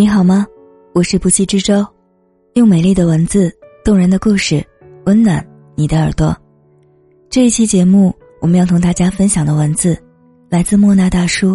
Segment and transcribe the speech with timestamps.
[0.00, 0.46] 你好吗？
[0.94, 1.86] 我是不息之舟，
[2.54, 4.66] 用美丽的文字、动人的故事，
[5.04, 6.34] 温暖你的耳朵。
[7.28, 8.10] 这一期节目，
[8.40, 10.02] 我们要同大家分享的文字，
[10.48, 11.54] 来自莫那大叔。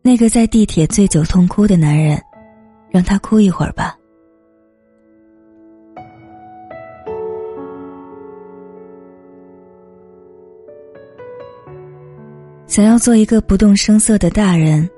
[0.00, 2.18] 那个在地铁醉酒痛哭的男人，
[2.88, 3.94] 让他哭一会儿吧。
[12.66, 14.88] 想要做一个不动声色的大人，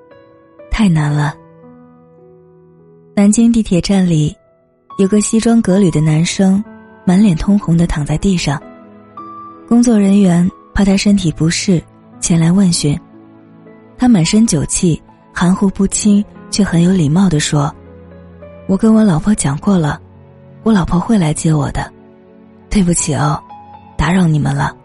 [0.71, 1.35] 太难了。
[3.19, 4.33] 南京地铁站里，
[4.97, 6.63] 有个西装革履的男生，
[7.05, 8.63] 满脸通红的躺在地上。
[9.67, 11.83] 工作人员怕他身体不适，
[12.21, 12.97] 前来问询。
[13.97, 15.03] 他满身酒气，
[15.35, 17.75] 含糊不清，却很有礼貌的说
[18.69, 20.01] ：“我跟我老婆讲过了，
[20.63, 21.93] 我老婆会来接我的。
[22.71, 23.37] 对不起哦，
[23.97, 24.77] 打扰你们了。”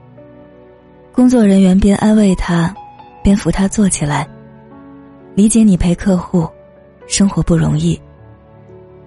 [1.13, 2.75] 工作人员边安慰他，
[3.21, 4.27] 边扶他坐起来。
[5.35, 6.49] 理解你陪客户，
[7.05, 8.01] 生活不容易。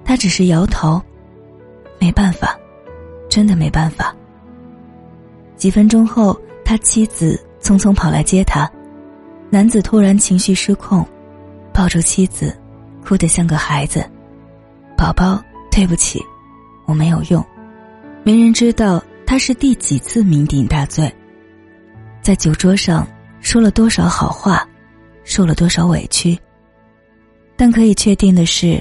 [0.06, 1.02] 他只是摇头，
[1.98, 2.56] 没办法，
[3.28, 4.14] 真的没办法。
[5.56, 8.70] 几分钟后，他妻子匆匆跑来接他，
[9.50, 11.04] 男子突然情绪失控，
[11.74, 12.56] 抱住妻子，
[13.04, 14.08] 哭得像个孩子。
[14.96, 16.22] 宝宝，对不起，
[16.86, 17.44] 我没有用。
[18.22, 21.12] 没人知道他是第几次酩酊大醉，
[22.22, 23.04] 在酒桌上
[23.40, 24.64] 说了多少好话，
[25.24, 26.38] 受了多少委屈。
[27.56, 28.80] 但可以确定的是。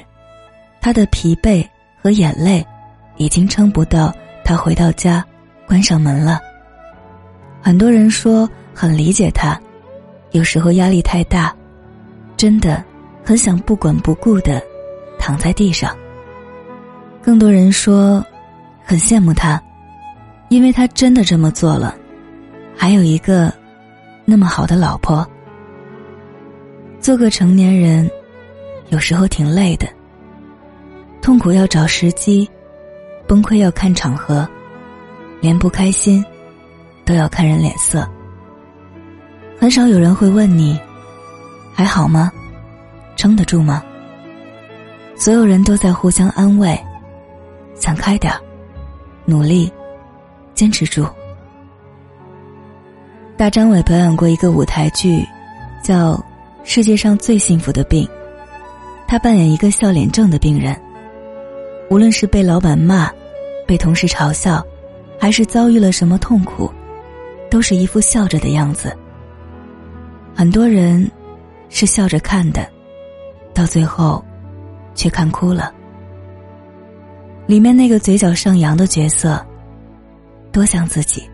[0.85, 1.67] 他的疲惫
[1.99, 2.63] 和眼泪，
[3.17, 5.25] 已经撑不到他回到家，
[5.65, 6.39] 关上门了。
[7.59, 9.59] 很多人说很理解他，
[10.29, 11.51] 有时候压力太大，
[12.37, 12.85] 真的
[13.23, 14.61] 很想不管不顾的
[15.17, 15.91] 躺在地上。
[17.19, 18.23] 更多人说
[18.83, 19.59] 很羡慕他，
[20.49, 21.95] 因为他真的这么做了，
[22.77, 23.51] 还有一个
[24.23, 25.27] 那么好的老婆。
[26.99, 28.07] 做个成年人，
[28.89, 29.87] 有时候挺累的。
[31.25, 32.47] 痛苦要找时机，
[33.25, 34.47] 崩溃要看场合，
[35.41, 36.23] 连不开心
[37.03, 38.07] 都要看人脸色。
[39.59, 40.79] 很少有人会问你
[41.73, 42.31] 还好吗？
[43.15, 43.83] 撑得住吗？
[45.15, 46.79] 所有人都在互相安慰，
[47.73, 48.31] 想开点，
[49.25, 49.73] 努力，
[50.53, 51.07] 坚持住。
[53.35, 55.25] 大张伟表演过一个舞台剧，
[55.83, 56.13] 叫
[56.63, 58.05] 《世界上最幸福的病》，
[59.07, 60.79] 他扮演一个笑脸症的病人。
[61.89, 63.11] 无论是被老板骂，
[63.67, 64.65] 被同事嘲笑，
[65.19, 66.71] 还是遭遇了什么痛苦，
[67.49, 68.95] 都是一副笑着的样子。
[70.33, 71.09] 很多人
[71.69, 72.67] 是笑着看的，
[73.53, 74.23] 到最后
[74.93, 75.71] 却看哭了。
[77.45, 79.45] 里面那个嘴角上扬的角色，
[80.51, 81.29] 多像自己。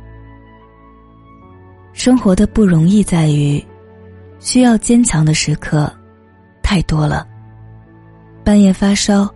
[1.93, 3.65] 生活的不容易在于，
[4.39, 5.91] 需要坚强的时刻
[6.61, 7.25] 太多了。
[8.43, 9.33] 半夜发烧。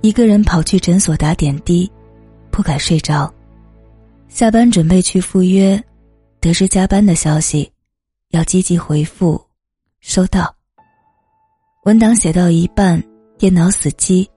[0.00, 1.90] 一个人跑去诊所打点滴，
[2.50, 3.32] 不敢睡着。
[4.28, 5.82] 下班准备去赴约，
[6.40, 7.70] 得知加班的消息，
[8.30, 9.40] 要积极回复。
[10.00, 10.54] 收到。
[11.84, 13.02] 文档写到一半，
[13.36, 14.28] 电脑死机，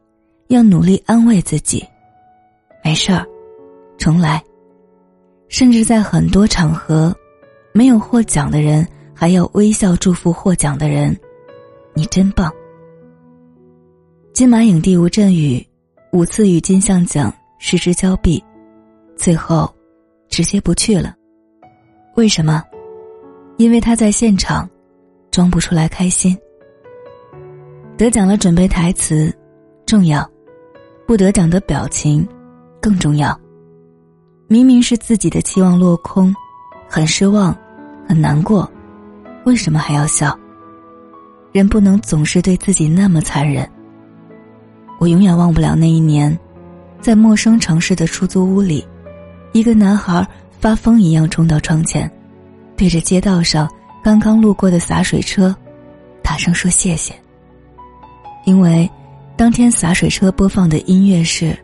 [0.47, 1.85] 要努力安慰自己，
[2.83, 3.23] 没事儿，
[3.97, 4.43] 重来。
[5.47, 7.15] 甚至在很多场合，
[7.73, 11.15] 没有获奖的人还要微笑祝福获奖的人，
[11.93, 12.51] 你真棒。
[14.41, 15.63] 金马影帝吴镇宇，
[16.13, 18.43] 五次与金像奖失之交臂，
[19.15, 19.71] 最后
[20.29, 21.13] 直接不去了。
[22.15, 22.63] 为什么？
[23.57, 24.67] 因为他在现场
[25.29, 26.35] 装不出来开心。
[27.95, 29.31] 得奖了，准备台词
[29.85, 30.27] 重要；
[31.05, 32.27] 不得奖的表情
[32.81, 33.39] 更重要。
[34.47, 36.35] 明明是自己的期望落空，
[36.89, 37.55] 很失望，
[38.07, 38.67] 很难过，
[39.45, 40.35] 为什么还要笑？
[41.51, 43.71] 人不能总是对自己那么残忍。
[45.01, 46.37] 我永远忘不了那一年，
[47.01, 48.87] 在陌生城市的出租屋里，
[49.51, 50.23] 一个男孩
[50.59, 52.09] 发疯一样冲到窗前，
[52.77, 53.67] 对着街道上
[54.03, 55.55] 刚刚路过的洒水车，
[56.21, 57.15] 大声说谢谢。
[58.45, 58.87] 因为
[59.35, 61.57] 当天洒水车播放的音乐是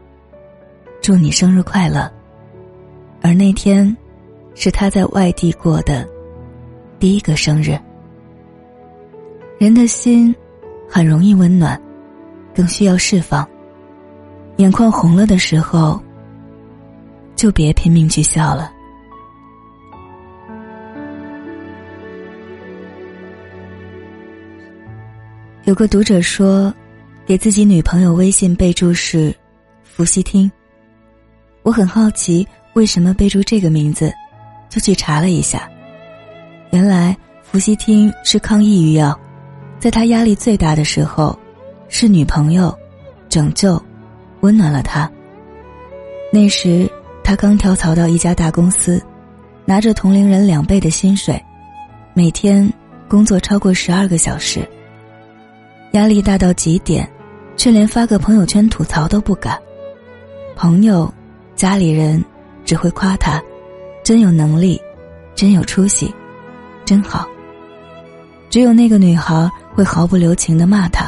[1.00, 2.12] “祝你生日快乐”，
[3.22, 3.96] 而那天
[4.56, 6.10] 是他在外地过的
[6.98, 7.78] 第一个生日。
[9.60, 10.36] 人的心
[10.90, 11.80] 很容易温暖。
[12.58, 13.48] 更需要释放。
[14.56, 16.02] 眼眶红了的时候，
[17.36, 18.72] 就别拼命去笑了。
[25.66, 26.74] 有个读者说，
[27.28, 29.32] 给自己女朋友微信备注是
[29.86, 30.52] “伏羲听”。
[31.62, 34.12] 我很好奇为什么备注这个名字，
[34.68, 35.70] 就去查了一下。
[36.72, 39.16] 原来伏羲听是抗抑郁药，
[39.78, 41.38] 在他压力最大的时候。
[41.90, 42.78] 是女朋友，
[43.30, 43.82] 拯救，
[44.42, 45.10] 温暖了他。
[46.32, 46.90] 那时
[47.24, 49.02] 他刚跳槽到一家大公司，
[49.66, 51.42] 拿着同龄人两倍的薪水，
[52.14, 52.72] 每天
[53.08, 54.68] 工作超过十二个小时，
[55.92, 57.10] 压力大到极点，
[57.56, 59.58] 却连发个朋友圈吐槽都不敢。
[60.56, 61.12] 朋友、
[61.56, 62.24] 家里人
[62.66, 63.42] 只会夸他，
[64.04, 64.82] 真有能力，
[65.36, 66.14] 真有出息，
[66.84, 67.26] 真好。
[68.50, 71.07] 只有那个女孩会毫不留情的骂他：“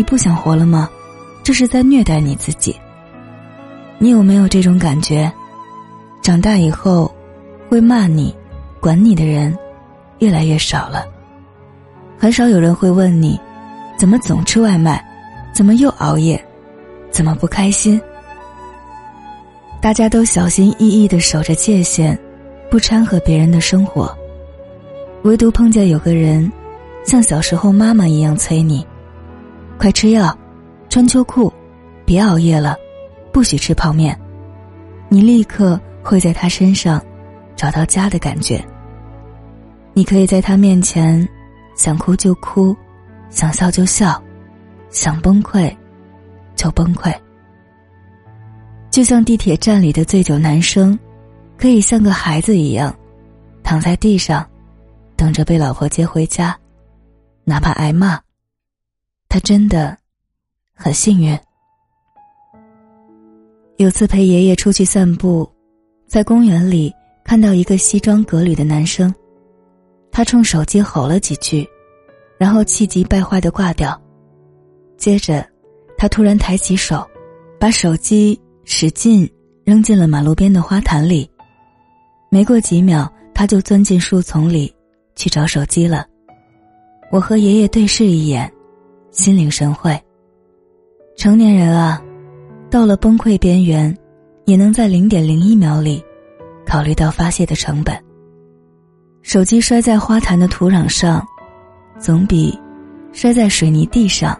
[0.00, 0.88] 你不想活了吗？
[1.42, 2.74] 这是在虐待你自己。”
[4.00, 5.30] 你有没有这种感觉？
[6.22, 7.14] 长大以后，
[7.68, 8.34] 会骂你、
[8.80, 9.54] 管你的人
[10.20, 11.04] 越来越少了。
[12.16, 13.38] 很少有人会问你：
[13.98, 15.04] 怎么总吃外卖？
[15.52, 16.42] 怎么又熬夜？
[17.10, 18.00] 怎么不开心？
[19.82, 22.18] 大家都小心翼翼的守着界限，
[22.70, 24.16] 不掺和别人的生活。
[25.24, 26.50] 唯独碰见有个人，
[27.04, 28.82] 像小时候妈妈一样催你
[29.80, 30.36] ：“快吃药，
[30.90, 31.50] 穿秋裤，
[32.04, 32.76] 别熬夜了，
[33.32, 34.14] 不许吃泡面。”
[35.08, 37.02] 你立刻会在他身上
[37.56, 38.62] 找到家的感觉。
[39.94, 41.26] 你可以在他面前
[41.74, 42.76] 想哭就哭，
[43.30, 44.22] 想笑就笑，
[44.90, 45.74] 想崩溃
[46.54, 47.10] 就崩溃。
[48.90, 50.96] 就像地铁站里的醉酒男生，
[51.56, 52.94] 可以像个孩子一样，
[53.62, 54.46] 躺在地上，
[55.16, 56.54] 等着被老婆接回家，
[57.44, 58.20] 哪怕挨骂，
[59.30, 59.96] 他真的
[60.74, 61.38] 很幸运。
[63.78, 65.50] 有次陪爷爷出去散步，
[66.06, 66.92] 在公园里
[67.24, 69.14] 看到一个西装革履的男生，
[70.12, 71.66] 他冲手机吼了几句，
[72.38, 73.98] 然后气急败坏的挂掉，
[74.98, 75.48] 接着，
[75.96, 77.08] 他突然抬起手，
[77.58, 78.38] 把手机。
[78.62, 79.28] 使劲
[79.64, 81.28] 扔进了马路边的花坛里，
[82.30, 84.72] 没过几秒，他就钻进树丛里
[85.16, 86.06] 去找手机了。
[87.10, 88.52] 我和爷爷对视一眼，
[89.10, 90.00] 心领神会。
[91.16, 92.02] 成年人啊，
[92.70, 93.96] 到了崩溃边缘，
[94.44, 96.02] 也能在零点零一秒里
[96.66, 97.96] 考虑到发泄的成本。
[99.22, 101.26] 手机摔在花坛的土壤上，
[101.98, 102.58] 总比
[103.12, 104.38] 摔在水泥地上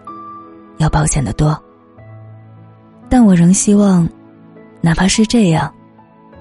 [0.78, 1.60] 要保险的多。
[3.08, 4.08] 但我仍希望。
[4.82, 5.70] 哪怕是这样，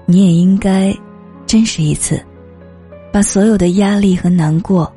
[0.06, 0.96] 你也应该
[1.44, 2.24] 真实一次，
[3.12, 4.90] 把所有的压力和难过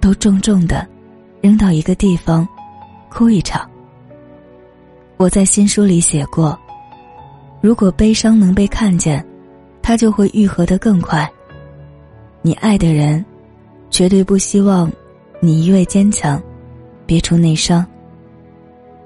[0.00, 0.84] 都重重的
[1.40, 2.44] 扔到一个地方，
[3.10, 3.68] 哭一场。
[5.16, 6.58] 我在新书里写过，
[7.60, 9.24] 如果悲伤能被看见，
[9.82, 11.28] 它就会愈合的更快。
[12.42, 13.24] 你爱的人，
[13.90, 14.90] 绝对不希望
[15.40, 16.40] 你一味坚强，
[17.06, 17.84] 憋出内伤。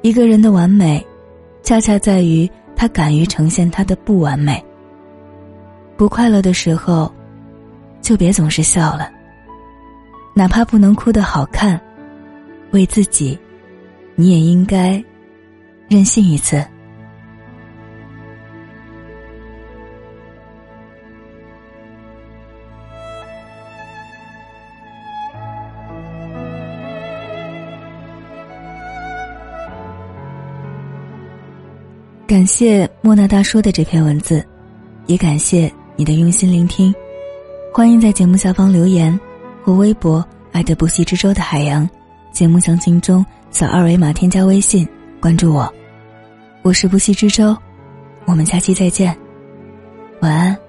[0.03, 1.05] 一个人的完美，
[1.63, 2.51] 恰恰在于。
[2.75, 4.61] 他敢于呈现他的不完美。
[5.97, 7.13] 不快乐的时候，
[8.01, 9.09] 就别总是笑了。
[10.35, 11.81] 哪怕不能哭得好看，
[12.73, 13.39] 为自己，
[14.14, 15.03] 你也应该
[15.88, 16.64] 任性一次。
[32.26, 34.43] 感谢莫娜大叔的这篇文字，
[35.06, 36.93] 也感谢你的用心聆听。
[37.75, 39.19] 欢迎在节目下方留言
[39.63, 41.89] 或微博“爱的不息之舟”的海洋，
[42.32, 44.89] 节目详情中扫二维码添加微信
[45.21, 45.73] 关注我。
[46.63, 47.55] 我是不息之舟，
[48.25, 49.15] 我们下期再见，
[50.21, 50.62] 晚安。